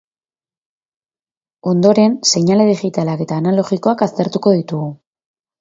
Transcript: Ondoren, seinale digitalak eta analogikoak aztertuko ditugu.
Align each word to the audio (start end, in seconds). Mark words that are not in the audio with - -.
Ondoren, 1.73 2.17
seinale 2.31 2.67
digitalak 2.71 3.23
eta 3.27 3.39
analogikoak 3.45 4.05
aztertuko 4.07 4.59
ditugu. 4.61 4.93